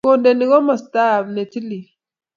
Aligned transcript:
kondenei 0.05 0.49
komostab 0.51 1.23
ne 1.33 1.43
tilil 1.51 1.85